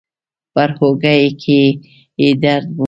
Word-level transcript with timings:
پر 0.53 0.69
اوږه 0.81 1.13
کې 1.41 1.61
يې 2.21 2.29
درد 2.43 2.67
و. 2.77 2.79